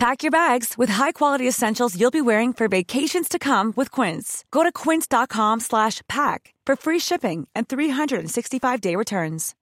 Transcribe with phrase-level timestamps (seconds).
[0.00, 4.46] Pack your bags with high-quality essentials you'll be wearing for vacations to come with Quince.
[4.50, 9.54] Go to quince.com slash pack for free shipping and 365-day returns.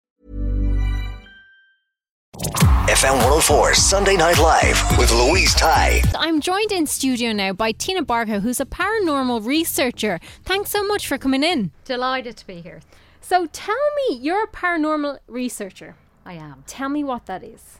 [2.86, 6.02] FM 104 Sunday Night Live with Louise Ty.
[6.14, 10.20] I'm joined in studio now by Tina Barker, who's a paranormal researcher.
[10.44, 11.72] Thanks so much for coming in.
[11.84, 12.78] Delighted to be here.
[13.20, 13.74] So tell
[14.08, 15.96] me, you're a paranormal researcher.
[16.24, 16.62] I am.
[16.68, 17.78] Tell me what that is.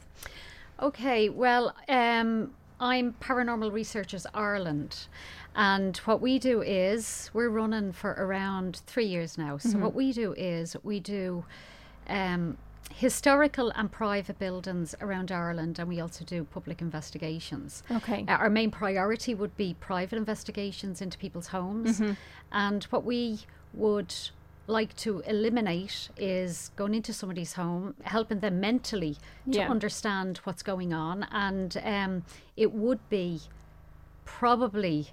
[0.81, 5.07] Okay, well, um, I'm Paranormal Researchers Ireland.
[5.55, 9.57] And what we do is, we're running for around three years now.
[9.57, 11.43] So, what we do is, we do
[12.07, 12.57] um,
[12.93, 17.83] historical and private buildings around Ireland, and we also do public investigations.
[17.91, 18.23] Okay.
[18.27, 22.01] Uh, our main priority would be private investigations into people's homes.
[22.51, 23.39] And what we
[23.73, 24.13] would
[24.69, 29.15] like to eliminate is going into somebody's home, helping them mentally
[29.51, 29.69] to Yeah.
[29.69, 31.23] understand what's going on.
[31.31, 32.23] And um,
[32.55, 33.41] it would be
[34.25, 35.07] probably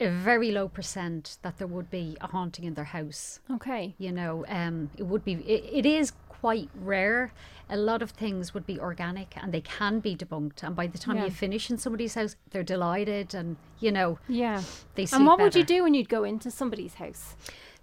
[0.00, 3.94] a very low percent that there would be a haunting in their house Okay.
[3.98, 7.32] you know um it would be it, it is quite rare
[7.68, 10.98] a lot of things would be organic and they can be debunked and by the
[10.98, 11.24] time Yeah.
[11.24, 14.62] you finish in somebody's house they're delighted and you know Yeah.
[14.94, 17.34] they And what would you do when you'd go into somebody's house?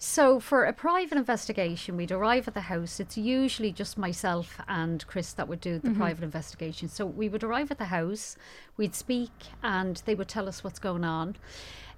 [0.06, 3.00] So for a private investigation we'd arrive at the house.
[3.00, 6.88] It's usually just myself and chris that would do the private investigation.
[6.90, 8.38] So we would arrive at the house
[8.78, 9.32] we'd speak
[9.64, 11.36] and they would tell us what's going on.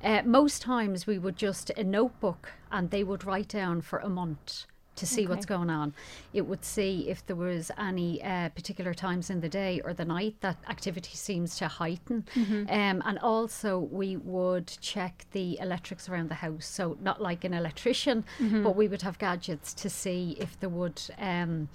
[0.02, 4.10] Uh, most times we would just a notebook and they would write down for a
[4.10, 4.66] month
[4.98, 5.94] to see what's going on.
[6.34, 10.06] It would see if there was any uh, particular times in the day or the
[10.06, 12.26] night that activity seems to heighten.
[12.70, 16.66] Um, and also, we would check the electrics around the house.
[16.66, 21.02] So, not like an electrician, but we would have gadgets to see if there would.
[21.18, 21.70] Um,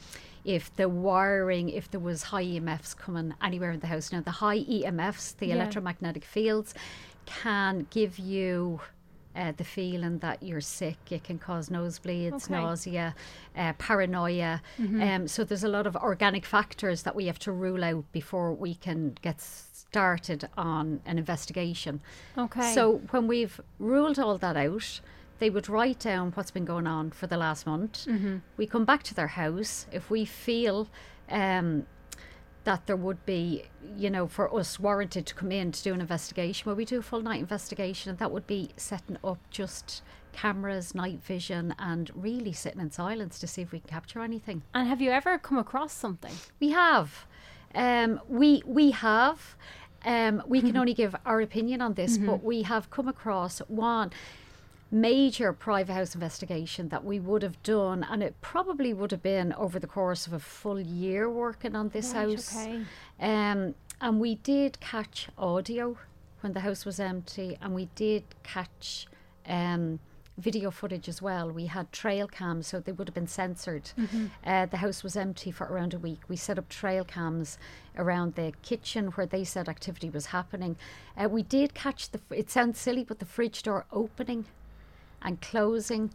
[0.45, 4.11] if the wiring, if there was high EMFs coming anywhere in the house.
[4.11, 5.55] Now, the high EMFs, the Yeah.
[5.55, 6.75] electromagnetic fields,
[7.27, 8.81] can give you
[9.37, 10.99] uh, the feeling that you're sick.
[11.11, 12.55] It can cause nosebleeds, Okay.
[12.55, 13.15] nausea,
[13.57, 14.61] uh, paranoia.
[14.79, 18.53] Um, so there's a lot of organic factors that we have to rule out before
[18.53, 22.01] we can get started on an investigation.
[22.37, 22.75] Okay.
[22.75, 25.01] So when we've ruled all that out,
[25.39, 28.07] they would write down what's been going on for the last month.
[28.57, 30.89] We come back to their house if we feel.
[31.29, 31.87] Um,
[32.65, 33.65] that there would be,
[33.97, 36.65] you know, for us warranted to come in to do an investigation.
[36.67, 40.03] Well, we do a full night investigation, and that would be setting up just
[40.33, 44.63] cameras, night vision, and really sitting in silence to see if we can capture anything.
[44.75, 46.33] And have you ever come across something?
[46.61, 47.27] We have,
[47.75, 49.57] um, we we have.
[50.05, 54.11] Um, we can only give our opinion on this, but we have come across one
[54.93, 59.53] major private house investigation that we would have done, and it probably would have been
[59.55, 62.55] over the course of a full year working on this Right, house.
[62.57, 62.83] okay.
[63.19, 65.97] Um, and we did catch audio
[66.43, 69.07] when the house was empty, and we did catch
[69.49, 69.99] um,
[70.37, 71.51] video footage as well.
[71.51, 73.93] We had trail cams, so they would have been censored.
[74.45, 76.21] Uh, the house was empty for around a week.
[76.29, 77.59] We set up trail cams
[77.97, 80.77] around the kitchen where they said activity was happening.
[81.17, 82.21] Uh, we did catch the.
[82.31, 84.45] It sounds silly, but the fridge door opening
[85.23, 86.13] and closing.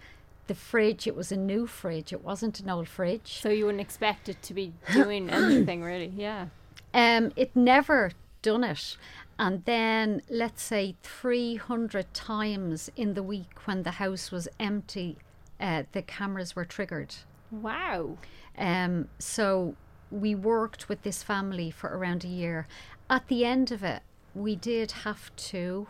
[0.47, 2.13] The fridge, it was a new fridge.
[2.13, 3.39] It wasn't an old fridge.
[3.41, 6.13] So you wouldn't expect it to be doing anything, really?
[6.15, 6.47] Yeah.
[6.93, 8.97] Um, it never done it.
[9.39, 15.17] And then, let's say, 300 times in the week when the house was empty,
[15.59, 17.13] uh, the cameras were triggered.
[17.51, 18.17] Wow.
[18.57, 19.75] Um, so
[20.09, 22.67] we worked with this family for around a year.
[23.09, 24.01] At the end of it,
[24.33, 25.87] we did have to,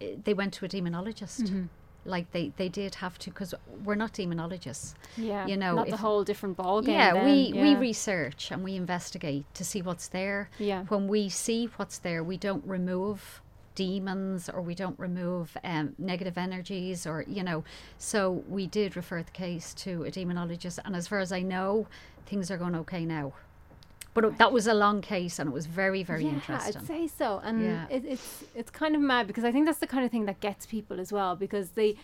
[0.00, 1.42] eh, they went to a demonologist.
[1.42, 1.64] Mm-hmm.
[2.06, 4.94] Like they, they did have to, because we're not demonologists.
[5.16, 5.46] Yeah.
[5.46, 6.94] You know, not the whole different ball game.
[6.94, 10.50] Yeah, then, we, we research and we investigate to see what's there.
[10.58, 10.84] Yeah.
[10.84, 13.40] When we see what's there, we don't remove
[13.74, 17.62] demons or we don't remove um, negative energies or, you know.
[17.98, 20.78] So we did refer the case to a demonologist.
[20.84, 21.86] And as far as I know,
[22.24, 23.34] things are going okay now.
[24.16, 26.76] But that was a long case and it was very, very yeah, interesting.
[26.82, 27.40] I'd say so.
[27.44, 27.86] And Yeah.
[27.96, 30.40] it, it's it's kind of mad because I think that's the kind of thing that
[30.40, 31.96] gets people as well because they,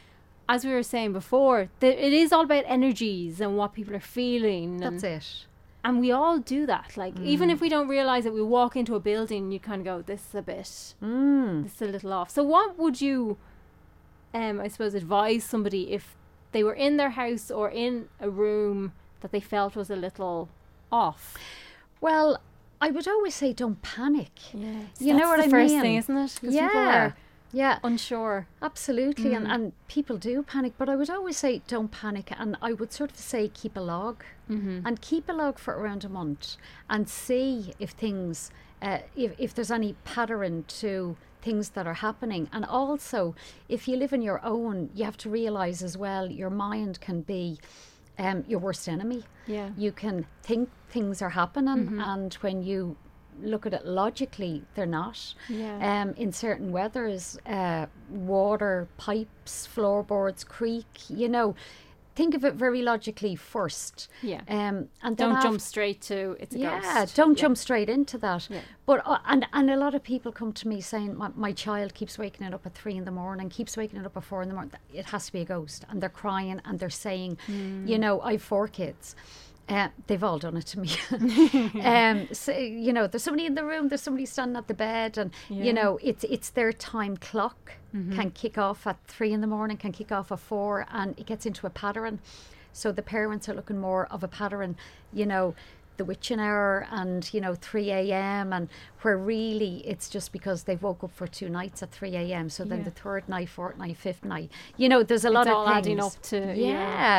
[0.49, 4.07] as we were saying before, the, it is all about energies and what people are
[4.21, 4.77] feeling.
[4.79, 5.47] That's it.
[5.85, 6.97] And we all do that.
[6.97, 7.53] Like even Mm.
[7.55, 10.03] if we don't realize it, we walk into a building and you kind of go,
[10.03, 11.63] "This is a bit, Mm.
[11.65, 13.37] this is a little off." So what would you,
[14.35, 16.05] um, I suppose, advise somebody if
[16.53, 18.93] they were in their house or in a room
[19.23, 20.49] that they felt was a little
[20.91, 21.37] off.
[22.03, 22.41] Well,
[22.81, 24.33] I would always say don't panic.
[24.53, 25.81] Yeah, You know what the I first mean?
[25.81, 26.39] thing, isn't it?
[26.43, 26.69] Yeah.
[27.07, 27.17] are
[27.53, 27.79] Yeah.
[27.85, 28.49] unsure.
[28.61, 32.73] Absolutely, and, and people do panic, but I would always say don't panic, and I
[32.73, 36.57] would sort of say keep a log, and keep a log for around a month,
[36.91, 38.51] and see if things,
[38.83, 43.35] uh, if if there's any pattern to things that are happening, and also
[43.69, 47.23] if you live in your own, you have to realize as well your mind can
[47.23, 47.59] be.
[48.19, 49.25] Um, your worst enemy.
[49.47, 49.71] Yeah.
[49.77, 52.97] You can think things are happening, and when you
[53.41, 55.35] look at it logically, they're not.
[55.49, 56.03] Yeah.
[56.03, 61.55] Um, in certain weathers, uh, water, pipes, floorboards, creak, you know,
[62.15, 64.09] think of it very logically first.
[64.23, 64.43] Yeah.
[64.49, 66.85] Um, and Don't jump straight to it's a ghost.
[66.85, 67.17] yeah, ghost.
[67.17, 68.49] don't jump straight into that.
[68.51, 68.61] Yeah.
[68.87, 71.95] But uh, and and a lot of people come to me saying my, my child
[71.95, 74.43] keeps waking it up at three in the morning, keeps waking it up at four
[74.43, 74.73] in the morning.
[74.93, 77.87] It has to be a ghost, and they're crying and they're saying, Hmm.
[77.87, 79.15] you know, I've four kids.
[79.73, 80.91] Uh, they've all done it to me.
[81.83, 85.17] um, so, you know, there's somebody in the room, there's somebody standing at the bed,
[85.17, 88.15] and you know, it's it's their time clock Mm-hmm.
[88.15, 91.27] can kick off at three in the morning, can kick off at four, and it
[91.27, 92.21] gets into a pattern.
[92.73, 94.77] So the parents are looking more of a pattern,
[95.13, 95.55] you know,
[95.97, 98.53] the witching hour and, you know, 3 a.m.
[98.53, 98.69] and
[99.03, 102.49] where really it's just because they woke up for two nights at 3 a.m.
[102.49, 102.85] So then Yeah.
[102.85, 105.99] the third night, fourth night, fifth night, you know, there's a lot all of adding
[105.99, 106.17] things.
[106.17, 106.65] up to- yeah,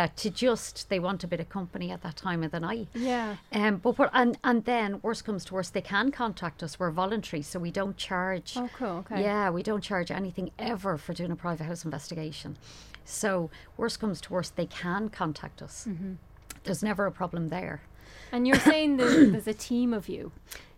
[0.04, 0.08] yeah.
[0.16, 2.88] to just, they want a bit of company at that time of the night.
[2.94, 3.36] Yeah.
[3.52, 6.80] Um, but what, and and then worst comes to worst, they can contact us.
[6.80, 8.54] We're voluntary, so we don't charge.
[8.58, 9.06] Oh, cool.
[9.10, 9.22] Okay.
[9.22, 12.58] Yeah, we don't charge anything ever for doing a private house investigation.
[13.06, 15.86] So worst comes to worst, they can contact us.
[15.90, 16.14] Mm-hmm.
[16.64, 17.82] There's never a problem there.
[18.32, 20.32] And you're saying there's, there's a team of you.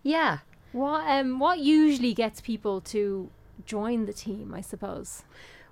[0.03, 0.39] Yeah.
[0.71, 3.29] What um what usually gets people to
[3.65, 4.53] join the team?
[4.53, 5.23] I suppose.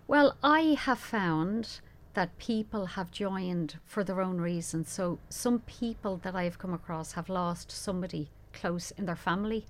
[0.07, 1.79] Well, I have found
[2.13, 4.91] that people have joined for their own reasons.
[4.91, 9.65] So some people that I've come across have lost somebody close in their family.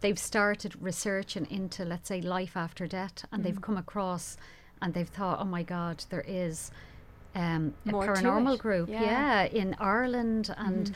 [0.00, 4.36] They've started researching into, let's say, life after death, and they've come across
[4.82, 6.70] and they've thought, oh my God, there is
[7.34, 9.02] um, a paranormal group, Yeah.
[9.02, 10.92] yeah, in Ireland, and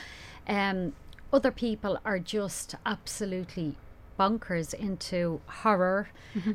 [0.49, 0.93] um,
[1.33, 3.77] other people are just absolutely
[4.19, 6.09] bonkers into horror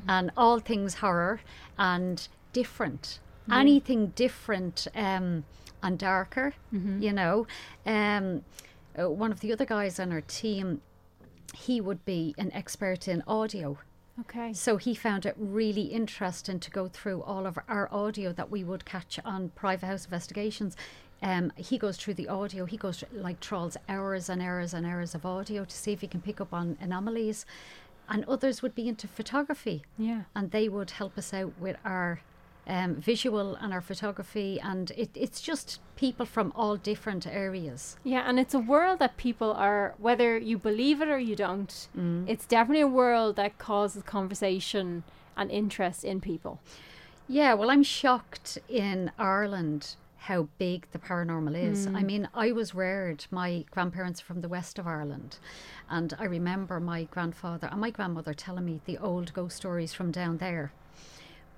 [0.07, 1.41] and all things horror
[1.77, 3.19] and different.
[3.51, 5.43] Anything different um,
[5.83, 7.47] and darker, you know.
[7.85, 8.43] Um,
[8.99, 10.81] uh, one of the other guys on our team,
[11.53, 13.77] he would be an expert in audio.
[14.19, 14.53] Okay.
[14.53, 18.63] So he found it really interesting to go through all of our audio that we
[18.63, 20.75] would catch on private house investigations.
[21.23, 22.65] Um, he goes through the audio.
[22.65, 26.01] He goes through, like trawls hours and hours and hours of audio to see if
[26.01, 27.45] he can pick up on anomalies.
[28.09, 30.23] And others would be into photography, Yeah.
[30.35, 32.19] and they would help us out with our
[32.67, 34.59] um, visual and our photography.
[34.61, 37.97] And it, it's just people from all different areas.
[38.03, 41.87] Yeah, and it's a world that people are, whether you believe it or you don't,
[41.97, 42.25] Mm.
[42.27, 45.03] it's definitely a world that causes conversation
[45.37, 46.59] and interest in people.
[47.27, 51.87] Yeah, well, I'm shocked in Ireland how big the paranormal is.
[51.87, 55.37] I mean, I was reared, my grandparents are from the west of Ireland,
[55.89, 60.11] and I remember my grandfather and my grandmother telling me the old ghost stories from
[60.11, 60.73] down there.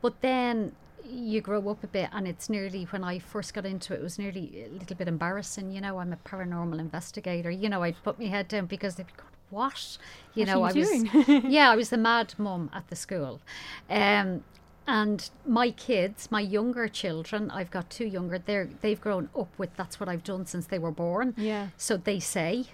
[0.02, 0.74] But then
[1.06, 4.04] you grow up a bit, and it's nearly when I first got into it, it
[4.04, 5.72] was nearly a little bit embarrassing.
[5.72, 7.52] You know, I'm a paranormal investigator.
[7.52, 9.98] You know, I'd put my head down because they'd be going, what?
[10.34, 10.82] You What know, are I you
[11.26, 13.42] was yeah, I was the mad mum at the school.
[13.90, 14.44] Um,
[14.86, 19.74] and my kids, my younger children, I've got two younger, they're they've grown up with
[19.78, 21.34] that's what I've done since they were born.
[21.38, 21.70] Yeah.
[21.78, 22.66] So they say,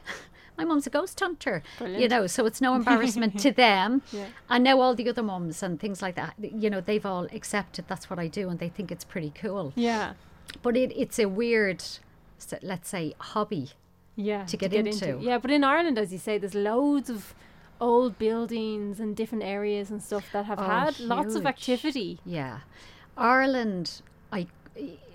[0.60, 1.64] My mum's a ghost hunter.
[1.80, 4.02] You know, so it's no embarrassment to them.
[4.12, 4.28] Yeah.
[4.50, 7.86] And now all the other mums and things like that, you know, they've all accepted
[7.88, 9.72] that's what I do and they think it's pretty cool.
[9.76, 10.14] Yeah.
[10.62, 11.84] But it, it's a weird
[12.62, 13.70] let's say hobby.
[14.16, 14.44] Yeah.
[14.48, 15.18] to get into.
[15.22, 17.34] Yeah, but in Ireland, as you say, there's loads of
[17.80, 22.20] old buildings and different areas and stuff that have Oh, had lots of activity.
[22.26, 22.60] Yeah,
[23.18, 24.02] Ireland.
[24.32, 24.48] I,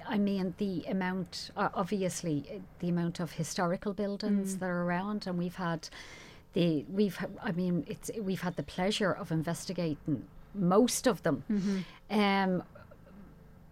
[0.06, 1.50] I mean the amount.
[1.56, 5.88] Uh, obviously, the amount of historical buildings that are around, and we've had
[6.52, 7.18] the we've.
[7.42, 11.44] I mean, it's we've had the pleasure of investigating most of them.
[12.11, 12.62] Um,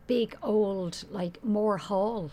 [0.06, 2.30] big old like Moore Hall.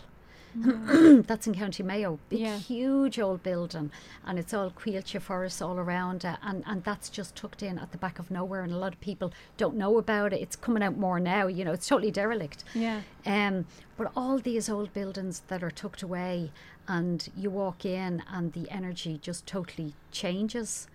[1.26, 2.18] That's in County Mayo.
[2.28, 2.58] Big, Yeah.
[2.58, 3.90] huge old building,
[4.26, 7.92] and it's all Coillte forest all around it, and and that's just tucked in at
[7.92, 10.40] the back of nowhere, and a lot of people don't know about it.
[10.40, 11.46] It's coming out more now.
[11.46, 12.64] You know, it's totally derelict.
[12.74, 13.02] Yeah.
[13.24, 13.66] Um,
[13.96, 16.50] but all these old buildings that are tucked away,
[16.88, 20.88] and you walk in, and the energy just totally changes.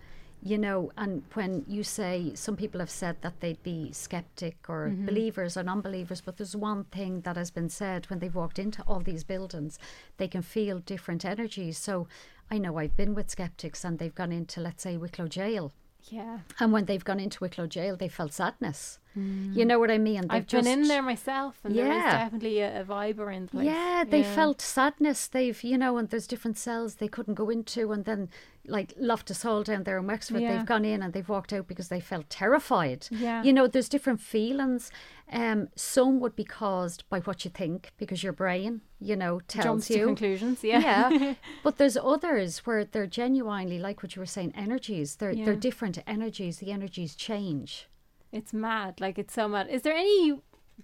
[0.46, 4.88] You know, and when you say some people have said that they'd be skeptic or
[4.88, 5.06] mm-hmm.
[5.06, 8.58] believers or non believers, but there's one thing that has been said when they've walked
[8.58, 9.78] into all these buildings,
[10.18, 11.78] they can feel different energies.
[11.78, 12.06] So
[12.50, 15.72] I know I've been with skeptics and they've gone into, let's say, Wicklow Jail.
[16.04, 16.38] Yeah.
[16.60, 19.00] And when they've gone into Wicklow Jail, they felt sadness.
[19.16, 20.22] You know what I mean?
[20.22, 22.18] They've I've been in there myself, and there is Yeah.
[22.24, 23.66] definitely a, a vibe around the place.
[23.66, 25.26] Yeah, they felt sadness.
[25.26, 27.92] They've, you know, and there's different cells they couldn't go into.
[27.92, 28.28] And then,
[28.66, 30.56] like Loftus Hall down there in Wexford, Yeah.
[30.58, 33.06] they've gone in and they've walked out because they felt terrified.
[33.10, 33.42] Yeah.
[33.42, 34.90] You know, there's different feelings.
[35.32, 39.64] Um, some would be caused by what you think because your brain, you know, tells
[39.64, 39.96] jumps you.
[39.98, 40.62] to conclusions.
[40.62, 41.08] Yeah.
[41.10, 45.16] Yeah, but there's others where they're genuinely like what you were saying, energies.
[45.16, 46.58] They're they're different energies.
[46.58, 47.88] The energies change.
[48.36, 49.00] It's mad.
[49.00, 49.68] Like it's so mad.
[49.68, 50.34] Is there any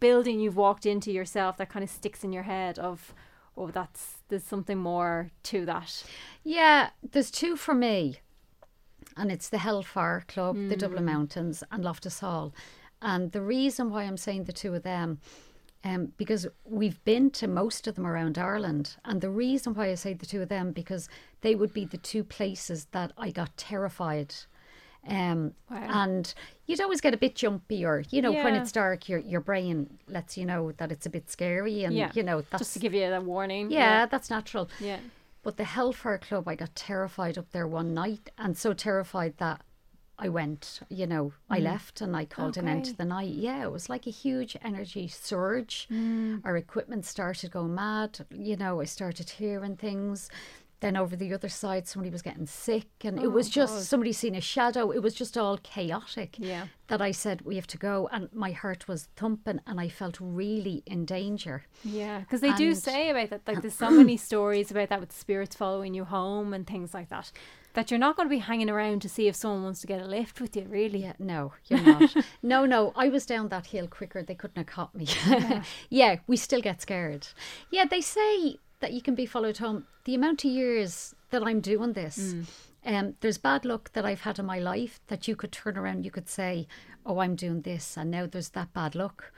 [0.00, 3.14] building you've walked into yourself that kind of sticks in your head of,
[3.56, 6.02] oh, that's there's something more to that?
[6.42, 8.21] Yeah, there's two for me,
[9.16, 12.54] and it's the Hellfire Club, the Dublin Mountains, and Loftus Hall.
[13.02, 15.18] And the reason why I'm saying the two of them,
[15.85, 19.94] um, because we've been to most of them around Ireland, and the reason why I
[19.97, 21.09] say the two of them because
[21.42, 24.35] they would be the two places that I got terrified.
[25.06, 26.04] Um, Wow.
[26.04, 26.35] And
[26.66, 29.99] you'd always get a bit jumpy, or you know, when it's dark, your your brain
[30.06, 32.11] lets you know that it's a bit scary, and yeah.
[32.14, 33.71] you know that's just to give you that warning.
[33.71, 34.68] yeah, that's natural.
[34.80, 34.99] Yeah.
[35.42, 39.62] But the Hellfire Club, I got terrified up there one night, and so terrified that
[40.18, 40.80] I went.
[40.88, 43.32] You know, I left and I called an end to the night.
[43.35, 45.88] Yeah, it was like a huge energy surge.
[46.44, 48.25] Our equipment started going mad.
[48.30, 50.28] You know, I started hearing things.
[50.83, 54.12] Then over the other side, somebody was getting sick, and it oh, was just somebody
[54.12, 54.91] seen a shadow.
[54.91, 56.35] It was just all chaotic.
[56.41, 56.67] Yeah.
[56.89, 60.19] That I said we have to go, and my heart was thumping, and I felt
[60.21, 61.62] really in danger.
[61.85, 63.43] Yeah, because they do say about that.
[63.47, 67.11] Like, there's so many stories about that with spirits following you home and things like
[67.11, 67.31] that.
[67.75, 70.03] That you're not going to be hanging around to see if someone wants to get
[70.03, 71.05] a lift with you, really.
[71.05, 72.12] Yeah, no, you're not.
[72.43, 74.25] no, no, I was down that hill quicker.
[74.25, 75.07] They couldn't have caught me.
[75.91, 76.17] Yeah.
[76.27, 77.29] we still get scared.
[77.71, 79.87] Yeah, they say that you can be followed home.
[80.05, 82.35] The amount of years that I'm doing this,
[82.85, 86.05] um, there's bad luck that I've had in my life that you could turn around,
[86.05, 86.67] you could say,
[87.07, 89.33] "Oh, I'm doing this," and now there's that bad luck.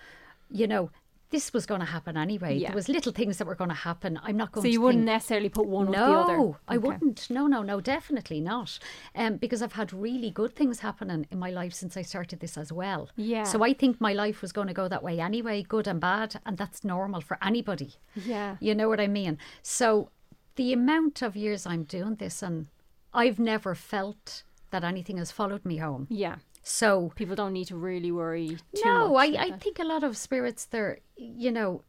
[0.51, 0.91] You know,
[1.35, 2.57] this was going to happen anyway.
[2.57, 2.69] Yeah.
[2.69, 4.11] There was little things that were going to happen.
[4.23, 6.37] I'm not going So to you wouldn't think, necessarily put one with no, the other.
[6.37, 6.87] No, I Okay.
[6.87, 7.29] wouldn't.
[7.29, 8.79] No, no, no, definitely not.
[9.15, 12.57] Um, because I've had really good things happening in my life since I started this
[12.57, 13.03] as well.
[13.17, 13.43] Yeah.
[13.53, 16.41] So I think my life was going to go that way anyway, good and bad,
[16.47, 17.91] and that's normal for anybody.
[18.15, 18.57] Yeah.
[18.61, 19.39] You know what I mean?
[19.63, 20.11] So
[20.57, 22.69] the amount of years I'm doing this, and
[23.13, 26.07] I've never felt that anything has followed me home.
[26.11, 26.37] Yeah.
[26.67, 29.37] So People don't need to really worry too no, much.
[29.37, 29.61] I, I that.
[29.61, 31.83] think a lot of spirits they're you know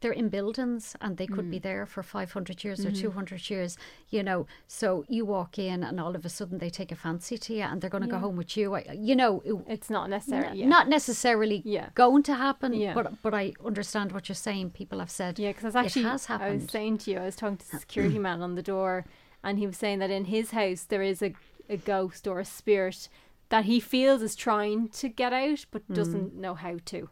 [0.00, 1.62] they're in buildings and they could be mm.
[1.62, 3.02] there for 500 years or mm-hmm.
[3.02, 3.76] 200 years
[4.08, 7.36] you know so you walk in and all of a sudden they take a fancy
[7.36, 9.90] to you and they're going to go home with you I, you know it- It's
[9.90, 10.62] not necessarily.
[10.62, 11.90] n- not necessarily Yeah.
[11.94, 12.94] going to happen Yeah.
[12.94, 16.30] but but I understand what you're saying people have said Yeah, because actually, it has
[16.30, 19.04] I was saying to you, I was talking to the security man on the door,
[19.44, 21.34] and he was saying that in his house there is a,
[21.68, 23.08] a ghost or a spirit
[23.50, 25.94] that he feels is trying to get out but Mm.
[25.94, 27.08] doesn't know how to.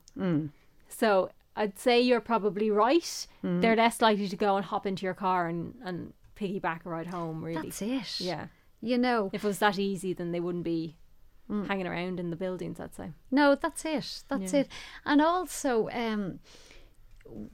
[0.88, 3.26] So I'd say you're probably right.
[3.44, 3.60] Mm.
[3.60, 7.08] They're less likely to go and hop into your car and, and piggyback a ride
[7.08, 7.62] home, really.
[7.62, 8.46] that's it Yeah.
[8.80, 10.96] you know If it was that easy, then they wouldn't be
[11.50, 11.66] Mm.
[11.66, 13.12] hanging around in the buildings, I'd say.
[13.30, 14.22] No, that's it.
[14.28, 14.60] That's Yeah.
[14.60, 14.68] it.
[15.06, 16.40] And also, um,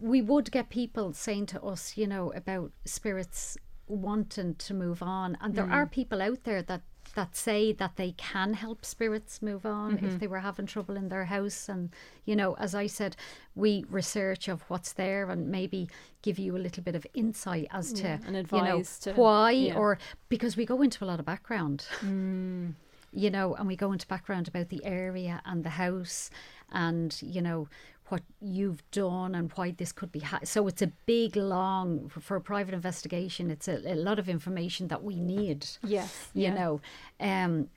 [0.01, 5.37] we would get people saying to us, you know, about spirits wanting to move on,
[5.41, 6.83] and there are people out there that
[7.15, 10.19] that say that they can help spirits move on if mm-hmm.
[10.19, 11.69] they were having trouble in their house.
[11.69, 11.91] And
[12.25, 13.17] you know as i said
[13.55, 15.89] we research of what's there and maybe
[16.23, 19.51] give you a little bit of insight as to Yeah, and you know to- why
[19.51, 19.77] yeah.
[19.77, 21.87] or because we go into a lot of background.
[22.01, 22.75] Mm.
[23.17, 26.31] You know, and we go into background about the area and the house
[26.73, 27.69] and, you know,
[28.09, 30.21] what you've done and why this could be.
[30.21, 34.19] Ha- so it's a big, long, for, for a private investigation, it's a, a lot
[34.19, 36.29] of information that we need, Yes.
[36.35, 36.81] you know,
[37.19, 37.69] um,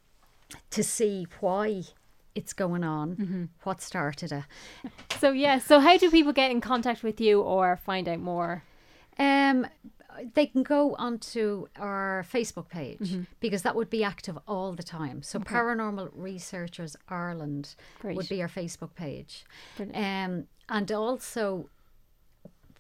[0.72, 1.84] to see why
[2.36, 4.44] it's going on, what started it.
[5.18, 5.60] So, yeah.
[5.60, 8.64] So, how do people get in contact with you or find out more?
[9.18, 9.66] Um,
[10.34, 15.22] they can go onto our Facebook page because that would be active all the time.
[15.22, 18.16] So Paranormal Researchers Ireland Great.
[18.16, 19.46] would be our Facebook page.
[19.94, 21.70] Um, and also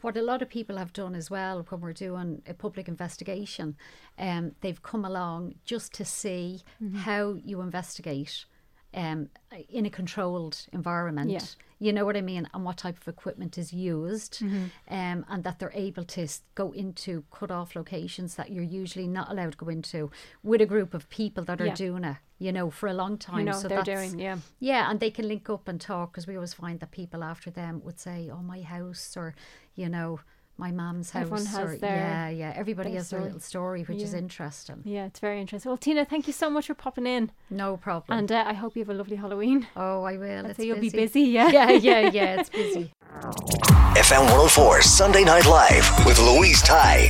[0.02, 3.76] what a lot of people have done as well when we're doing a public investigation,
[4.20, 6.98] um, they've come along just to see Mm-hmm.
[6.98, 8.46] how you investigate
[8.94, 9.30] um,
[9.70, 11.32] in a controlled environment.
[11.32, 11.40] Yeah.
[11.80, 12.50] You know what I mean?
[12.54, 14.66] And what type of equipment is used, Mm-hmm.
[14.90, 19.30] um, and that they're able to go into cut off locations that you're usually not
[19.32, 20.10] allowed to go into
[20.44, 21.76] with a group of people that are Yeah.
[21.76, 23.40] doing it you know, for a long time.
[23.40, 24.38] You know so they're doing, yeah.
[24.60, 27.50] Yeah, and they can link up and talk because we always find that people after
[27.50, 29.34] them would say, "Oh, my house," or
[29.74, 30.20] you know,
[30.58, 32.54] "My mum's house." Everyone has or, their- yeah, yeah.
[32.56, 33.24] Everybody has their story.
[33.24, 34.82] little story, which is interesting.
[34.86, 35.70] Yeah, it's very interesting.
[35.70, 38.18] Well, Tina, thank you so much for popping in, No problem.
[38.20, 39.68] and uh, I hope you have a lovely Halloween.
[39.76, 40.46] oh, I will.
[40.46, 40.90] I'd it's say you'll busy.
[40.90, 41.22] be busy.
[41.22, 41.48] Yeah.
[41.52, 42.40] yeah, yeah, yeah.
[42.40, 42.92] It's busy.
[43.96, 47.10] FM 104 Sunday Night Live with Louise Ty.